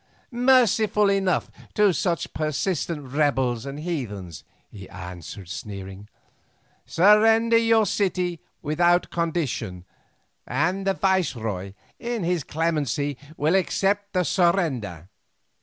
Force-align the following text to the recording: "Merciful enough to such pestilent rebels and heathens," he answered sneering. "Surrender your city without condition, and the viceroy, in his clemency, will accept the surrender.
"Merciful 0.31 1.11
enough 1.11 1.51
to 1.75 1.93
such 1.93 2.33
pestilent 2.33 3.09
rebels 3.13 3.67
and 3.67 3.79
heathens," 3.81 4.43
he 4.71 4.89
answered 4.89 5.47
sneering. 5.47 6.07
"Surrender 6.87 7.57
your 7.57 7.85
city 7.85 8.39
without 8.63 9.11
condition, 9.11 9.85
and 10.47 10.87
the 10.87 10.95
viceroy, 10.95 11.73
in 11.99 12.23
his 12.23 12.43
clemency, 12.43 13.15
will 13.37 13.53
accept 13.53 14.13
the 14.13 14.23
surrender. 14.23 15.07